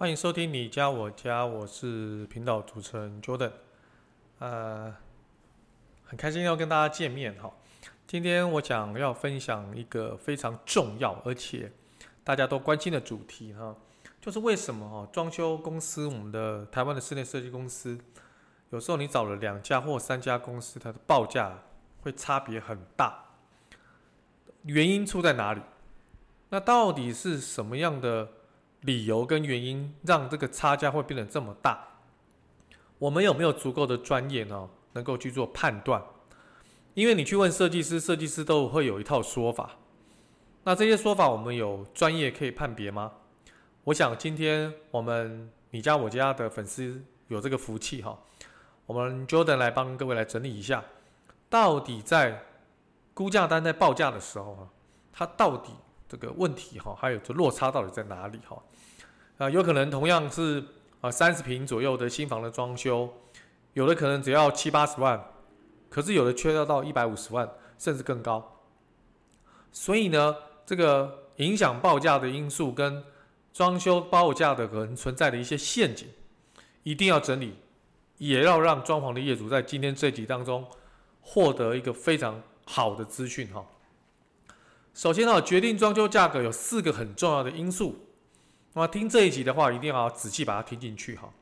[0.00, 3.52] 欢迎收听你家我家，我是频道主持人 Jordan，
[4.38, 4.96] 呃，
[6.06, 7.52] 很开心要跟大家见面哈。
[8.06, 11.70] 今天我想要分享一个非常重要而且
[12.24, 13.76] 大家都关心的主题哈，
[14.22, 17.98] 就是为什么哈装修公司，我们的台湾的室内设计公司，
[18.70, 21.58] 有时候你找了两家或三家公司，它的报价
[22.00, 23.22] 会差别很大，
[24.62, 25.60] 原因出在哪里？
[26.48, 28.30] 那到底是什么样的？
[28.82, 31.86] 理由跟原因让这个差价会变得这么大，
[32.98, 34.68] 我们有没有足够的专业呢？
[34.92, 36.02] 能够去做判断？
[36.94, 39.76] 因为你去问设计师，设计师都会有一套说法。
[40.64, 43.12] 那这些说法，我们有专业可以判别吗？
[43.84, 48.18] 我想今天我们你家我家的粉丝有这个福气哈，
[48.86, 50.84] 我们 Jordan 来帮各位来整理一下，
[51.48, 52.42] 到底在
[53.14, 54.68] 估价单在报价的时候啊，
[55.12, 55.70] 它到底
[56.10, 58.60] 这个问题哈，还有这落差到底在哪里哈？
[59.38, 60.60] 啊，有可能同样是
[61.00, 63.08] 啊三十平左右的新房的装修，
[63.74, 65.24] 有的可能只要七八十万，
[65.88, 68.60] 可是有的却要到一百五十万甚至更高。
[69.70, 70.34] 所以呢，
[70.66, 73.04] 这个影响报价的因素跟
[73.52, 76.08] 装修报价的可能存在的一些陷阱，
[76.82, 77.54] 一定要整理，
[78.18, 80.66] 也要让装潢的业主在今天这集当中
[81.20, 83.64] 获得一个非常好的资讯哈。
[84.92, 88.06] 首先呢，决定装修价格有四个很重要的因素。
[88.72, 91.32] 那么听这一集的话，一定要仔细把它听进去哈。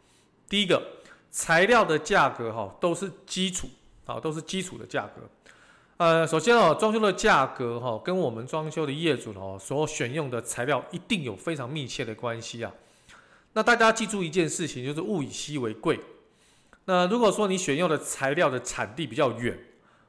[0.48, 0.82] 第一个，
[1.30, 3.68] 材料的价格哈都是基础
[4.06, 5.22] 啊，都是基础的价格。
[5.96, 12.72] 呃，首先哦，装修的价格哈跟我们装修的业主哦所选用的材料一定有非常密切的关系啊。
[13.54, 15.98] 那大家记住一件事情，就是物以稀为贵。
[16.84, 19.58] 那如果说你选用的材料的产地比较远，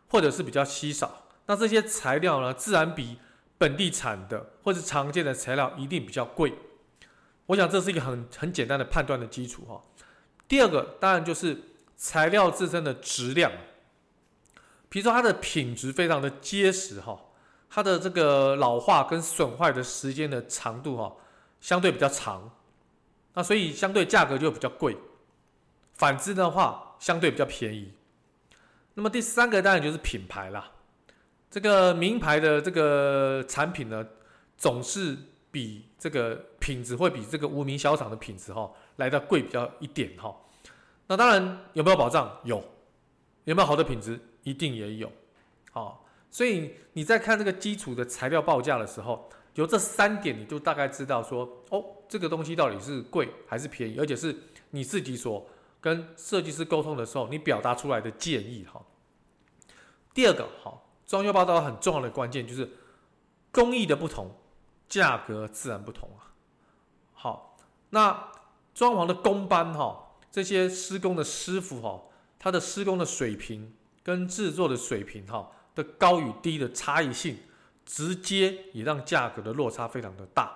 [0.08, 3.18] 或者是比较稀少，那这些材料呢，自然比
[3.60, 6.52] 本地产的或者常见的材料一定比较贵。
[7.46, 9.84] 我想这是一个很很简单的判断的基础哈。
[10.48, 11.62] 第二个当然就是
[11.96, 13.52] 材料自身的质量，
[14.88, 17.20] 比如说它的品质非常的结实哈，
[17.70, 21.16] 它的这个老化跟损坏的时间的长度哈
[21.60, 22.52] 相对比较长，
[23.34, 24.98] 那所以相对价格就比较贵。
[25.94, 27.94] 反之的话相对比较便宜。
[28.94, 30.72] 那么第三个当然就是品牌啦，
[31.50, 34.06] 这个名牌的这个产品呢
[34.58, 35.18] 总是。
[35.52, 40.32] 比这个品质会比这个无名小厂的品质哈来得贵比较一点哈，
[41.08, 42.38] 那当然有没有保障？
[42.44, 42.64] 有，
[43.46, 44.20] 有没有好的品质？
[44.44, 45.12] 一定也有，
[45.72, 54.36] 好，所以你在看这个基础的材料报价的时候，有这三点，你就大概知道说，哦，这个东西到底是贵还是便宜，而且是
[54.70, 55.44] 你自己所
[55.82, 58.80] 跟设计师沟通的时候，你表达出来的建议哈。
[60.14, 62.72] 第二个，好，装修报道很重要的关键就是
[63.52, 64.30] 工艺的不同。
[64.88, 66.34] 价格自然不同啊。
[67.14, 67.56] 好，
[67.92, 68.32] 那
[68.74, 72.02] 装潢的工班哈，这些施工的师傅哈，
[72.40, 73.72] 他的施工的水平
[74.02, 77.38] 跟制作的水平哈的高与低的差异性，
[77.86, 80.52] 直接也让价格的落差非常的大。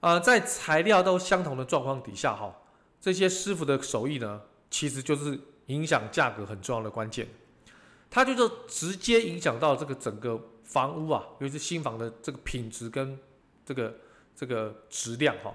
[0.00, 2.56] 呃，在材料都相同的状况底下哈，
[2.98, 4.40] 这些师傅的手艺呢，
[4.70, 7.28] 其实就是影响价格很重要的关键。
[8.10, 13.18] 它就是直接影响到这个整个房屋啊，尤其是新房的这个品质跟
[13.64, 13.94] 这个
[14.34, 15.54] 这个质量哈。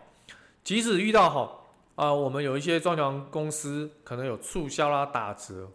[0.63, 1.59] 即使遇到哈
[1.95, 5.69] 啊，我们有一些装潢公司可能有促销啦、打折，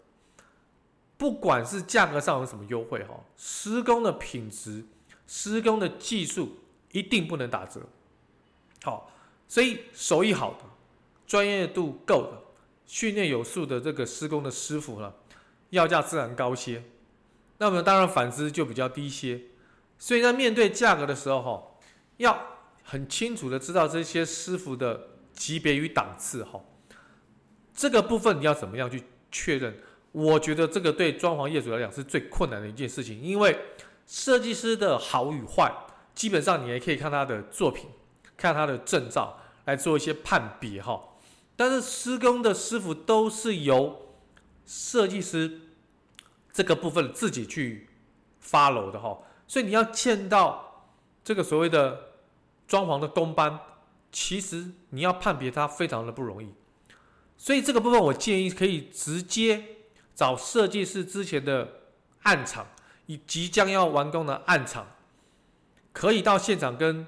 [1.17, 4.85] 不管是价格上有什么优惠哈，施工的品质、
[5.27, 6.57] 施工的技术
[6.93, 7.81] 一定不能打折。
[8.85, 9.11] 好，
[9.49, 10.59] 所以手艺好的、
[11.27, 12.41] 专业度够的、
[12.87, 15.13] 训练有素的这个施工的师傅呢，
[15.71, 16.83] 要价自然高些，
[17.59, 19.41] 那么当然反之就比较低些，
[19.99, 21.63] 所以在面对价格的时候，哈，
[22.19, 22.39] 要
[22.83, 26.61] 很清楚的知道这些师傅的级别与档次，哈，
[27.75, 29.77] 这个部分你要怎么样去确认？
[30.13, 33.59] 我觉得这个对装潢业主来讲是最困难的一件事情，因为
[34.07, 35.71] 设计师的好与坏，
[36.15, 37.91] 基本上你也可以看他的作品，
[38.37, 41.03] 看他的证照来做一些判别，哈，
[41.55, 44.06] 但是施工的师傅都是由
[44.67, 45.61] 设计师
[46.53, 47.89] 这个部分自己去
[48.45, 50.91] follow 的哈，所以你要见到
[51.25, 52.13] 这个所谓的
[52.67, 53.59] 装潢的工班，
[54.11, 56.53] 其实你要判别它非常的不容易。
[57.37, 59.63] 所以这个部分我建议可以直接
[60.15, 61.83] 找设计师之前的
[62.23, 62.67] 暗场，
[63.07, 64.87] 以即将要完工的暗场，
[65.93, 67.07] 可以到现场跟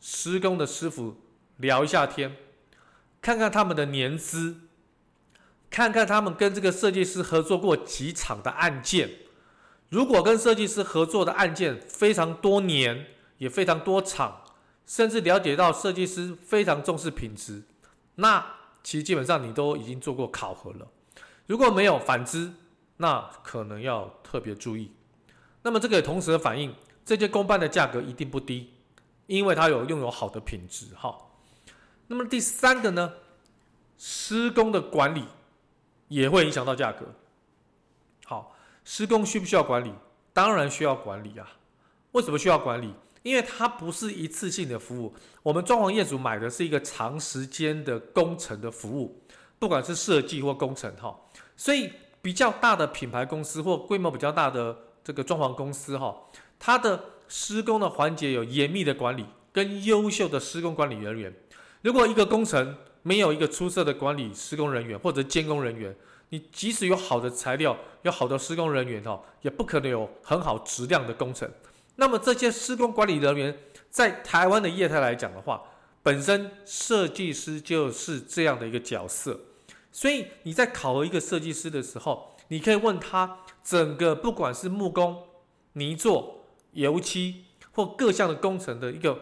[0.00, 1.20] 施工的师傅
[1.58, 2.36] 聊一下天，
[3.20, 4.67] 看看他们的年资，
[5.70, 9.10] 看看他们跟这个设计师合作过几场的案件。
[9.88, 13.06] 如果跟设计师合作的案件非常多年，
[13.38, 14.42] 也非常多场，
[14.86, 17.62] 甚至了解到设计师非常重视品质，
[18.16, 18.44] 那
[18.82, 20.88] 其实基本上你都已经做过考核了。
[21.46, 22.52] 如果没有，反之，
[22.98, 24.92] 那可能要特别注意。
[25.62, 26.74] 那么这个也同时的反映，
[27.04, 28.74] 这些公办的价格一定不低，
[29.26, 30.86] 因为它有拥有好的品质。
[30.94, 31.16] 哈，
[32.08, 33.14] 那么第三个呢，
[33.96, 35.24] 施工的管理
[36.08, 37.06] 也会影响到价格。
[38.24, 38.54] 好。
[38.90, 39.92] 施工需不需要管理？
[40.32, 41.46] 当然需要管理啊！
[42.12, 42.94] 为什么需要管理？
[43.22, 45.14] 因为它不是一次性的服务。
[45.42, 49.20] 我们装潢业主买的是一个长时间的工程的服务，
[49.58, 51.14] 不管是设计或工程哈。
[51.54, 54.74] 所以比较大的品牌公司或规模比较大的
[55.04, 56.16] 这个装潢公司哈，
[56.58, 61.34] 它的施工的环节有严密的管理跟优秀的施工管理人员。
[61.82, 65.94] 如果一个工程没有一个出色的管理施工人员或者监工人员，
[66.30, 71.50] 你即使有好的材料，有好的施工人员哦，也不可能有很好质量的工程。
[71.96, 73.58] 那么这些施工管理人员
[73.90, 75.62] 在台湾的业态来讲的话，
[76.02, 79.40] 本身设计师就是这样的一个角色。
[79.90, 85.16] 所以你在考核一个设计师的时候，你可以问他整个不管是木工、
[85.72, 89.18] 泥作、油漆或各项的工程的一个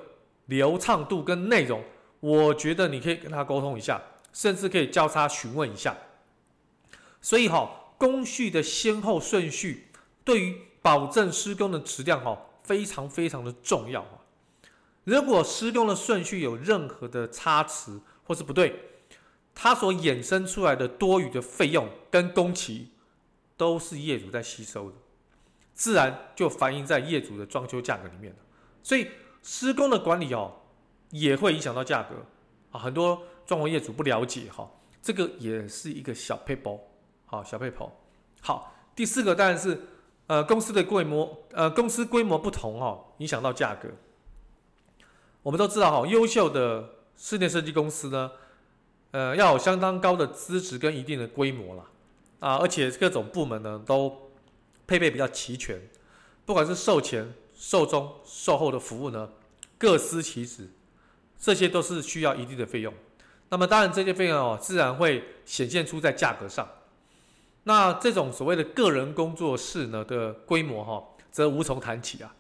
[0.46, 1.82] 流畅度跟内容，
[2.26, 4.02] 我觉得你可以跟他沟通一下，
[4.32, 5.96] 甚至可以交叉询问一下。
[7.20, 9.86] 所以哈，工序的先后顺序
[10.24, 14.26] 对于保证施工的质量哈，非常非常的重要啊。
[15.04, 18.74] 如果施工的顺序有任何的差池或是不对，
[19.54, 22.88] 它所衍生出来的多余的费用跟工期，
[23.56, 24.96] 都是业主在吸收的，
[25.74, 28.34] 自然就反映在业主的装修价格里面。
[28.82, 29.06] 所以
[29.44, 30.52] 施工的管理哦，
[31.20, 32.14] 也会影响到价格
[32.70, 32.80] 啊。
[32.80, 34.70] 很多装潢业主不了解哈，
[35.02, 36.80] 这个也是一个小撇步。
[37.26, 37.90] 好，小配头。
[38.40, 39.80] 好，第四个当然是，
[40.28, 43.88] 呃，公司的规模，呃，公司规模不同哦，影响到价格。
[45.42, 48.30] 我们都知道哈，优秀的室内设计公司呢，
[49.10, 51.84] 呃，要有相当高的资质跟一定的规模啦，
[52.40, 54.30] 啊，而且各种部门呢都
[54.86, 55.80] 配备比较齐全，
[56.44, 59.30] 不管是售前、售中、售后的服务呢，
[59.78, 60.68] 各司其职，
[61.38, 62.92] 这些都是需要一定的费用。
[63.48, 66.68] 那么当然这些费用哦，自然会显现出在价格上。
[67.64, 72.34] 那这种所谓的个人工作室呢的规模哈，则无从谈起啊。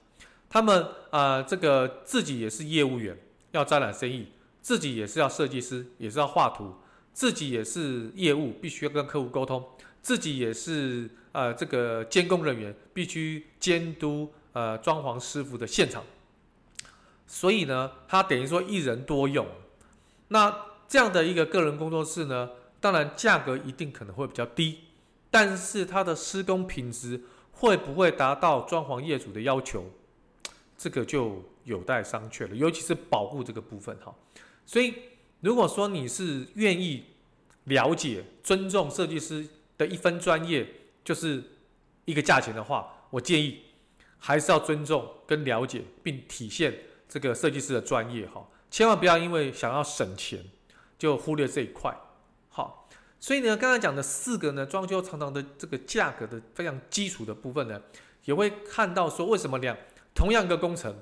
[0.48, 3.16] 他们啊、这个自己也是业务员，
[3.50, 4.28] 要招揽生意，
[4.62, 6.74] 自己也是要设计师，也是要画图，
[7.12, 9.64] 自己也是业务，必须要跟客户沟通，
[10.00, 16.02] 自己也是呃这个监工人员，必须监督呃装潢师傅的现场。
[17.26, 19.46] 所以呢，他等于说一人多用。
[20.28, 22.50] 那这样的一个个人工作室呢，
[22.80, 24.78] 当然价格一定可能会比较低。
[25.28, 27.20] 但是它的施工品质
[27.52, 29.84] 会不会达到装潢业主的要求？
[30.78, 32.54] 这个就有待商榷了。
[32.54, 34.14] 尤其是保护这个部分哈。
[34.64, 34.94] 所以
[35.40, 37.04] 如果说你是愿意
[37.64, 40.66] 了解、尊重设计师的一分专业，
[41.04, 41.42] 就是
[42.04, 43.60] 一个价钱的话，我建议
[44.18, 46.72] 还是要尊重跟了解，并体现
[47.08, 48.46] 这个设计师的专业哈。
[48.70, 50.44] 千万不要因为想要省钱，
[50.98, 51.96] 就忽略这一块。
[52.48, 52.82] 好。
[53.18, 57.80] 所以呢，刚才讲的四个呢，装修常常的这个价格的非常基础的部分呢，
[58.26, 59.74] 也会看到说，为什么两
[60.14, 60.94] 同样一个工程，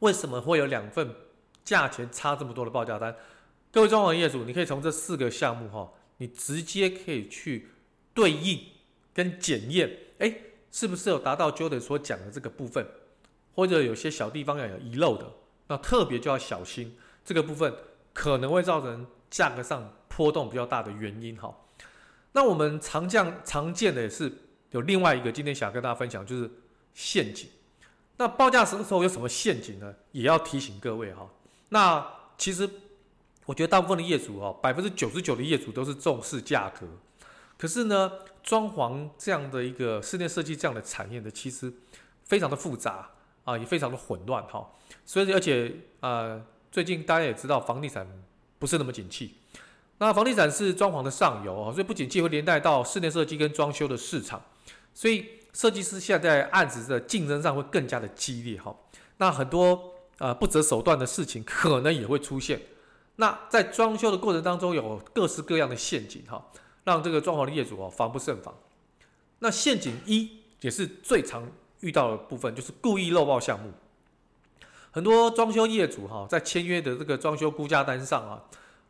[0.00, 1.14] 为什么会有两份
[1.64, 3.16] 价钱差这么多的报价单？
[3.72, 7.70] 各位装潢业主，你可以从这四个项目哈，你直接可以去
[8.12, 8.60] 对应
[9.14, 10.32] 跟检验，哎，
[10.70, 12.86] 是不是有达到 Jordan 所讲的这个部分，
[13.56, 15.26] 或者有些小地方要有遗漏的，
[15.66, 17.74] 那特别就要小心这个部分，
[18.14, 19.92] 可能会造成价格上。
[20.08, 21.54] 波动比较大的原因哈，
[22.32, 24.32] 那我们常见常见的也是
[24.70, 26.50] 有另外一个，今天想跟大家分享就是
[26.94, 27.46] 陷阱。
[28.16, 29.94] 那报价什么时候有什么陷阱呢？
[30.12, 31.28] 也要提醒各位哈。
[31.68, 32.02] 那
[32.38, 32.66] 其实
[33.44, 36.86] 我觉得大部分的业主哈，百分之九十九的业主都是重视价格。
[37.58, 38.10] 可是呢，
[38.42, 41.70] 装潢这样的一个室内设计这样的产业呢，其实
[42.24, 43.10] 非常的复杂
[43.46, 44.70] 啊，也非常的混乱哈。
[45.06, 48.06] 所以而且呃，最近大家也知道房地产
[48.58, 49.36] 不是那么景气。
[49.98, 54.42] 那房地产是装潢的上游啊，所以不景气会连带到室内设计跟装修的市场，
[54.92, 55.24] 所以
[55.54, 58.76] 设计师现在在案子的竞争上会更加的激烈哈。
[59.16, 62.60] 那很多呃不择手段的事情可能也会出现
[63.16, 66.44] 那在装修的过程当中，有各式各样的陷阱哈，
[66.84, 68.54] 让这个装潢的业主哦防不胜防。
[69.38, 71.48] 那陷阱一也是最常
[71.86, 73.70] 遇到的部分，就是故意漏报项目。
[74.90, 78.42] 很多装修业主哈，在签约的这个装修估价单上啊，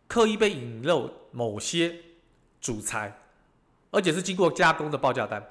[0.09, 1.95] 刻意被引漏某些
[2.61, 3.21] 主材，
[3.91, 5.45] 而且是经过加工的报价单。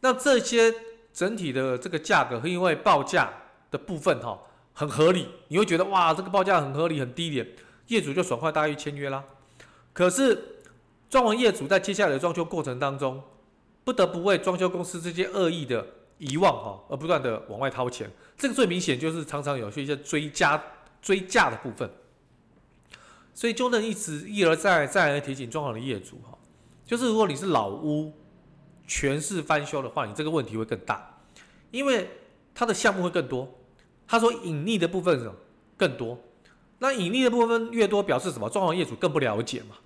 [0.00, 0.72] 那这些
[1.12, 3.32] 整体的这个价格，会因为报价
[3.70, 4.38] 的部分哈
[4.72, 7.46] 很合理，你会觉得哇，这个报价很合理很低廉。
[7.88, 9.24] 业主就爽快答应签约啦，
[9.92, 10.60] 可是
[11.08, 13.20] 装潢业主在接下来的装修过程当中，
[13.82, 15.84] 不得不为装修公司这些恶意的
[16.20, 20.62] 遗忘哈而不断的往外掏钱，这个最明显就是常常有一些追加
[21.02, 21.90] 追价的部分，
[23.34, 26.38] 所以就能一直一而再再而提醒装潢的业主哈，
[26.84, 28.12] 就是如果你是老屋
[28.86, 31.18] 全室翻修的话，你这个问题会更大，
[31.70, 32.08] 因为
[32.54, 33.48] 它的项目会更多，
[34.06, 35.32] 它所隐匿的部分
[35.76, 36.18] 更多。
[36.80, 38.48] 那隐匿的部分越多，表示什么？
[38.48, 39.76] 装潢业主更不了解嘛。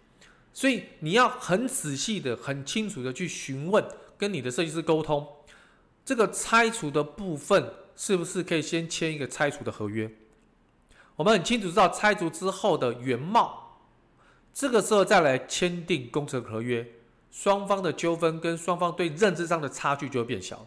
[0.52, 3.84] 所以你要很仔细的、很清楚的去询问，
[4.16, 5.26] 跟你的设计师沟通，
[6.04, 10.10] 这个拆除的部分是不是可以先签一个拆除的合约？
[11.16, 13.80] 我们很清楚知道拆除之后的原貌，
[14.52, 16.86] 这个时候再来签订工程合约，
[17.30, 20.66] 双方的纠纷跟双方对认知上的差距就会变小。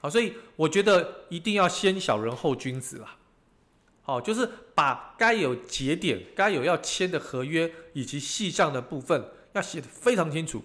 [0.00, 3.16] 好，所以我觉得一定要先小人后君子啦。
[4.02, 10.62] 好，就是把该有节点、该有要签的合约以及细项的部分要写得非常清楚。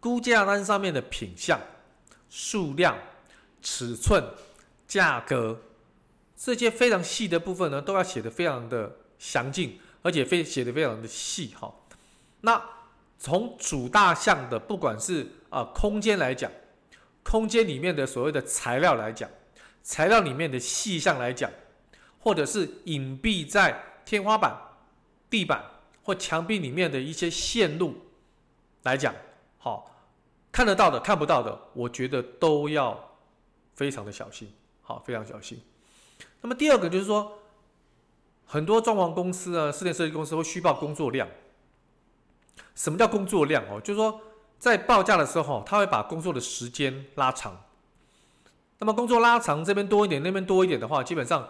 [0.00, 1.60] 估价单上面的品项、
[2.28, 2.96] 数量、
[3.62, 4.22] 尺寸、
[4.86, 5.60] 价格
[6.36, 11.54] 这些非常细的部分呢，都要写得非常的详尽，而且非写得非常的细。
[11.58, 11.74] 哈，
[12.40, 12.62] 那
[13.18, 16.50] 从主大项的，不管是啊、空间来讲，
[17.22, 19.28] 空间里面的所谓的材料来讲，
[19.82, 21.50] 材料里面的细项来讲。
[22.20, 24.54] 或者是隐蔽在天花板、
[25.30, 25.64] 地板
[26.02, 27.94] 或墙壁里面的一些线路
[28.82, 29.14] 来讲，
[29.56, 29.97] 好，
[30.58, 33.12] 看得到的、看不到的，我觉得都要
[33.76, 35.62] 非常的小心，好，非常小心。
[36.40, 37.38] 那么第二个就是说，
[38.44, 41.28] 很多装潢公司啊、室内设计公司会虚报工作量。
[42.74, 43.80] 什么叫工作量哦？
[43.80, 44.20] 就是说
[44.58, 47.56] 在报价的时候，他会把工作的时间拉长。
[48.80, 51.48] 那么工作拉长，这边多一点，那边多一点的话，基本上。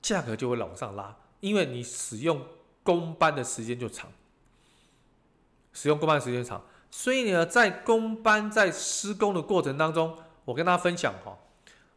[0.00, 2.40] 价格就会往上拉，因为你使用
[2.82, 4.10] 工班的时间就长，
[5.74, 6.64] 使用工班的时间长，
[6.96, 11.36] 所以呢，在工班在施工的过程当中，我跟大家分享哈，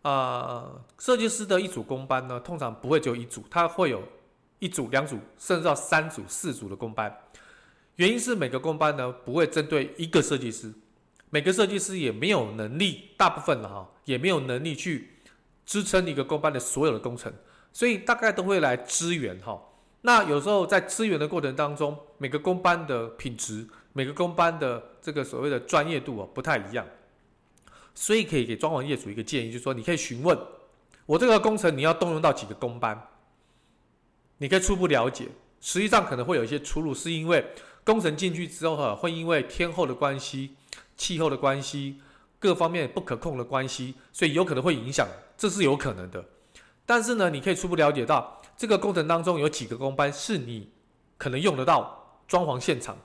[0.01, 4.01] 啊，设计师的一组工班呢，通常不会只有一组，它会有
[4.57, 7.15] 一组、两组，甚至到三组、四组的工班。
[7.97, 10.73] 原因是每个工班呢，不会针对一个设计师，
[11.29, 15.11] 每个设计师也没有能力，大部分的哈，也没有能力去
[15.63, 17.31] 支撑一个工班的所有的工程。
[17.71, 19.61] 所以大概都会来支援哈，
[20.01, 26.85] 那有时候在支援的过程当中，每个工班的品质，每个工班的这个所谓的专业度啊不太一样，
[27.95, 30.37] 所以可以给装潢业主一个建议，就是说你可以询问
[31.07, 33.07] 我这个工程你要动用到几个工班，
[34.37, 35.27] 你可以初步了解，
[35.61, 37.43] 实际上可能会有一些出入，是因为
[37.83, 40.55] 工程进去之后哈，会因为天候的关系、
[40.95, 41.99] 气候的关系、
[42.37, 46.23] 各方面不可控的关系，所以有可能会影响，这是有可能的。
[46.85, 50.69] 但是呢，你可以初步了解到这个工程当中有几个工班是你
[51.17, 52.95] 可能用得到装潢现场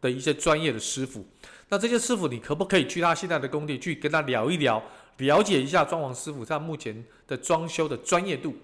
[0.00, 1.24] 的一些专业的师傅。
[1.68, 4.82] 那这些师傅，你可不可以去他现在的工地去跟他聊一聊，
[5.18, 8.54] 了解一下装潢师傅他目前的装修的专业度？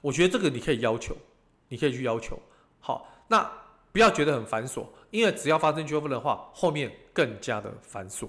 [0.00, 1.16] 我觉得这个你可以要求，
[1.68, 2.38] 你可以去要求。
[2.80, 3.50] 好，那
[3.92, 8.28] 不要觉得很繁琐，因为只要发生纠纷的话，后面更加的繁琐。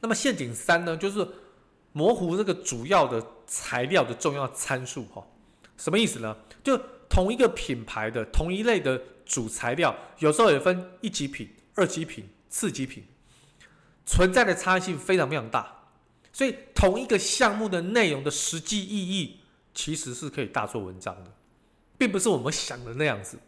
[0.00, 1.26] 那么陷阱三呢，就是。
[1.92, 5.26] 模糊这个主要的材料的重要参数，哈，
[5.78, 6.36] 什么意思呢？
[6.62, 6.78] 就
[7.08, 13.04] 同一个品牌的同一类的主材料，有时候也分一级品、二级品、次级品，
[14.06, 15.84] 存在的差异性非常非常大。
[16.32, 19.40] 所以同一个项目的内容的实际意义，
[19.74, 21.30] 其实是可以大做文章的，
[21.98, 23.38] 并不是我们想的那样子。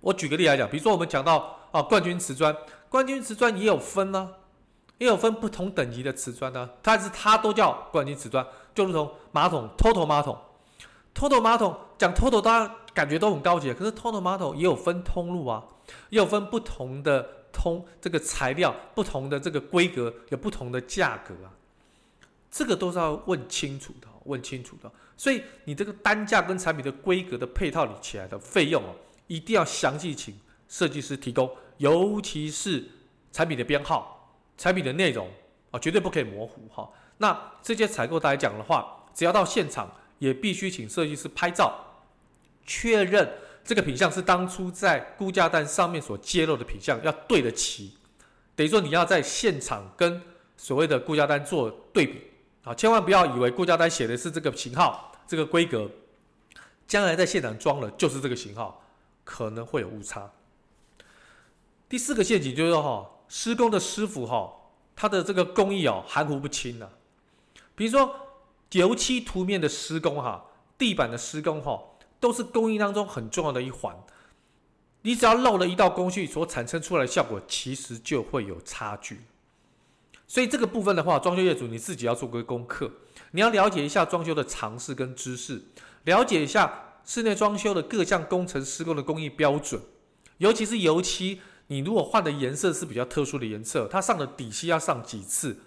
[0.00, 2.56] 我举个例来讲，比如说我们讲到啊，冠军瓷砖，
[2.88, 4.34] 冠军瓷砖也有分呢、
[4.98, 10.38] 也有分不同等级的瓷砖呢，但是它都叫冠军瓷砖，就如同马桶，TOTO 马桶
[11.14, 15.64] ，TOTO 马桶讲 TOTO，大家感觉都很高级，可是 TOTO 马桶也有分通路啊，
[16.10, 21.52] 也有分不同的通这个材料，不同的这个规格，有不同的价格啊，
[22.50, 24.90] 这个都是要问清楚的，问清楚的。
[25.16, 28.94] 所以你这个单价跟产品的规格的配套理起来的费用哦，
[29.26, 32.84] 一定要详细请设计师提供，尤其是
[33.32, 34.12] 产品的编号。
[34.56, 35.28] 产品的内容
[35.72, 36.88] 啊，绝对不可以模糊哈。
[37.18, 42.02] 那这些采购来讲的话，只要到现场，也必须请设计师拍照，
[42.64, 43.28] 确认
[43.64, 47.92] 这个品相是当初在估价单上面所揭露的品相，要对得齐。
[48.54, 50.20] 等于说你要在现场跟
[50.56, 52.22] 所谓的估价单做对比
[52.62, 55.90] 啊，千万不要以为估价单写的是这个型号、这个规格，
[56.86, 58.82] 将来在现场装了就是这个型号，
[59.24, 60.30] 可能会有误差。
[61.88, 64.52] 第四个陷阱就是说哈，施工的师傅哈，
[64.94, 66.88] 他的这个工艺哦含糊不清呐。
[67.74, 68.14] 比如说
[68.78, 70.44] 油漆涂面的施工哈，
[70.76, 71.82] 地板的施工哈，
[72.20, 73.96] 都是工艺当中很重要的一环。
[75.02, 79.20] 你只要漏了一道工序，所产生出来的效果其实就会有差距。
[80.26, 82.90] 所以这个部分的话，装修业主你自己要做个功课，
[83.32, 85.62] 你要了解一下装修的常识跟知识，
[86.04, 89.80] 了解一下室内装修的各项工程施工的工艺标准，
[90.38, 91.40] 尤其是油漆。
[91.68, 95.60] 你如果换的颜色是比较特殊的颜色，它上的底漆要上几次？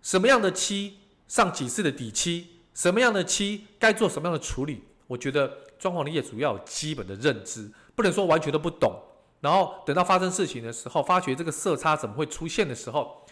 [0.00, 0.98] 什么样的漆
[1.34, 2.60] 上几次的底漆？
[2.74, 4.84] 什么样的漆该做什么样的处理？
[5.08, 5.48] 我觉得
[5.80, 9.02] 装潢的业主要有基本的认知，不能说完全都不懂。
[9.40, 13.26] 然后等到发生事情的时候，发觉这个色差怎么会出现的时候，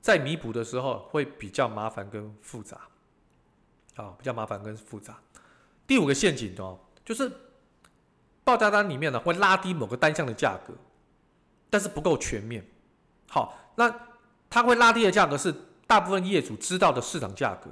[0.00, 2.82] 在弥补的时候会比较麻烦跟复杂。
[3.96, 5.18] 啊，比较麻烦跟复杂。
[5.84, 7.28] 第五个陷阱哦，就是
[8.44, 10.72] 报价单里面呢会拉低某个单项的价格。
[11.68, 12.64] 但是不够全面，
[13.28, 13.92] 好，那
[14.48, 15.52] 它会拉低的价格是
[15.92, 17.70] 大部分业主知道的市场价格。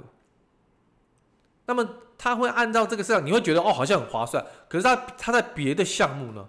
[1.65, 1.87] 那么
[2.19, 6.47] 他会按照这个市场，你会觉得哦好像很划算，可是他他在别的项目呢，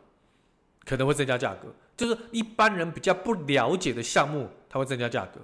[0.84, 5.40] 可能会增加价格，就是一般人比较不了解的项目，它会增加价格。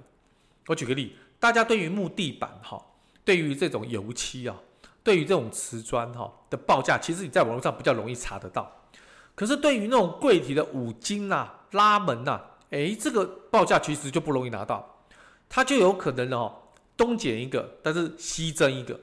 [0.67, 2.79] 我举个例，大家对于木地板哈，
[3.25, 4.55] 对于这种油漆啊，
[5.03, 8.71] 对于这种瓷砖哈的报价，其实你在网络上比较容易查得到。
[9.33, 14.98] 可是对于那种柜体的五金呐、拉门呐，哎，这个报价其实就不容易拿到，
[15.49, 16.55] 它就有可能哦，
[16.95, 18.97] 东减一个，但是西增一个。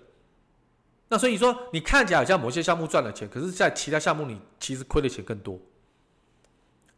[1.09, 5.59] 那所以说，你看起来好像某些项目赚了钱，可是，在其他项目你其实亏的钱更多。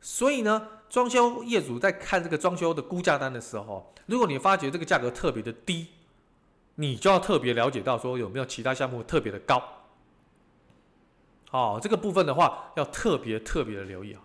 [0.00, 5.89] 所以呢，装修业主在看这个装修的估价单的时候，如果你发觉这个价格特别的低，
[6.76, 9.63] 你就要特别了解到说有没有其他项目特别的高。
[11.50, 14.23] 好、哦，这个部分的话要特别特别的留意啊。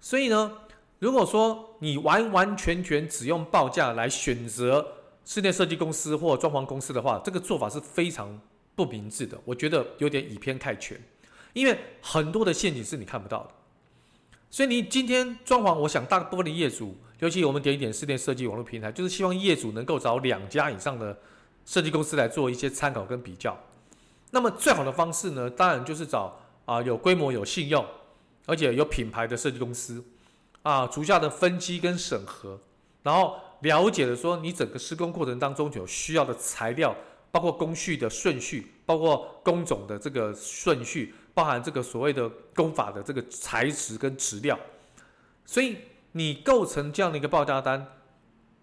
[0.00, 0.58] 所以呢，
[0.98, 4.86] 如果说你完完全全只用报价来选择
[5.24, 8.40] 室内设计公司或装潢公司的话，这个做法是非常
[8.74, 9.38] 不明智的。
[9.44, 10.98] 我觉得有点以偏概全，
[11.52, 13.50] 因为很多的陷阱是你看不到的。
[14.50, 21.18] 所以你今天装潢，我想大部分的业主，尤其我们点一点室内设计网络平台，就是希望业主能够找两家以上的
[21.66, 23.58] 设计公司来做一些参考跟比较。
[24.30, 26.40] 那么最好的方式呢，当然就是找。
[26.66, 27.84] 啊，有规模、有信用，
[28.46, 30.02] 而且有品牌的设计公司，
[30.64, 32.58] 啊，足下的分析跟审核，
[33.02, 36.96] 然后了解了说你整个施工过程当中有需要的材料，
[37.30, 44.58] 包括工序的顺序，包括工种的这个顺序，包含这个所谓的工法的这个材质跟质料，
[45.44, 45.76] 所以
[46.12, 47.86] 你构成这样的一个报价单，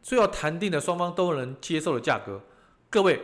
[0.01, 2.41] 最后谈定的双方都能接受的价格，
[2.89, 3.21] 各位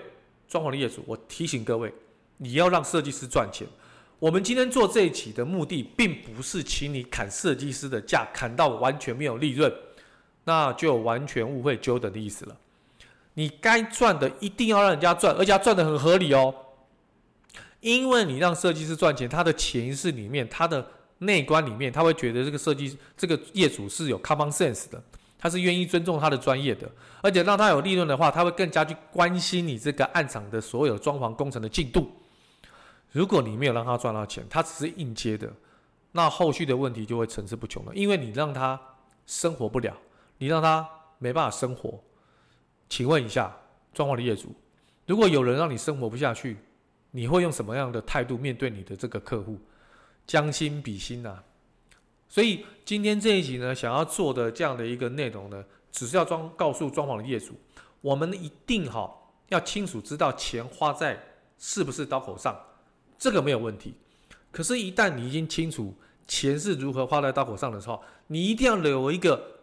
[0.48, 1.92] 装潢的业主，我提醒各位，
[2.38, 3.68] 你要让设计师赚钱。
[4.20, 9.72] 我们今天做这一期的目的，并不是请你砍设计师的价，砍到完全没有利润，
[10.46, 12.58] 那就完全误会 Jody 的意思了。
[13.36, 16.54] 你该赚的一定要让人家赚，而且要赚得很合理哦。
[17.80, 20.84] 因为你让设计师赚钱，他的潜意识里面，他的
[21.20, 25.00] 内观里面，他会觉得这个设计这个业主是有 common sense 的，
[25.38, 26.90] 他是愿意尊重他的专业的，
[27.22, 32.10] 而且让他有利润的话，他会更加去关心你这个案场的所有装潢工程的进度。
[33.12, 35.52] 如果你没有让他赚到钱，他只是应接的，
[36.12, 37.92] 那后续的问题就会层出不穷了。
[37.96, 38.80] 因为你让他
[39.26, 39.96] 生活不了，
[40.38, 40.88] 你让他
[41.20, 42.00] 没办法生活。
[42.90, 43.56] 请问一下，
[43.94, 44.56] 装潢的业主，
[45.06, 46.58] 如果有人让你生活不下去，
[47.12, 49.58] 你会用什么样的态度面对你的这个客户？
[50.26, 51.42] 将心比心呐、
[52.28, 57.54] 所以今天这一集呢，想要做的这样的一个内容呢，只是要装告诉装潢的业主，
[58.02, 59.10] 我们一定哈
[59.48, 61.18] 要清楚知道钱花在
[61.58, 62.54] 是不是刀口上。
[63.18, 63.94] 这个没有问题，
[64.52, 65.94] 可是，一旦你已经清楚
[66.28, 69.60] 钱是如何花在刀口上的时候，你一定要留一个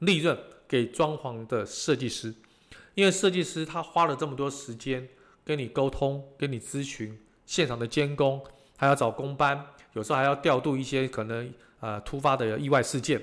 [0.00, 2.34] 利润给装潢的设计师，
[2.94, 5.08] 因为设计师他花了这么多时间
[5.44, 8.42] 跟你沟通、跟你咨询、现场的监工，
[8.76, 13.20] 还要找工班，有时候还要调度一些可能呃突发的意外事件，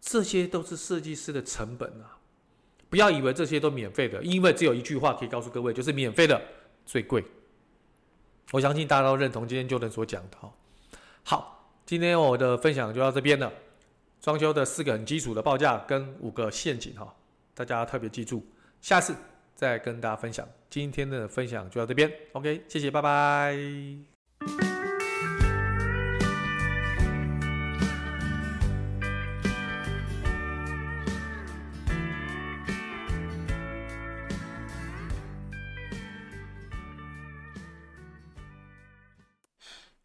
[0.00, 2.18] 这些都是设计师的成本啊！
[2.88, 6.40] 不要以为这些都免费的，因为只有一句话可以告诉各位，就是免费的
[6.84, 7.24] 最贵。
[8.52, 10.52] 我相信大家都认同今天就能所讲的哈。
[11.24, 13.52] 好，今天我的分享就到这边了。
[14.20, 17.14] 装修的四个很基础的报价跟五个陷阱哈，
[17.54, 18.44] 大家特别记住，
[18.80, 19.14] 下次
[19.54, 20.48] 再跟大家分享。
[20.68, 24.75] 今天的分享就到这边，OK，谢谢，拜拜。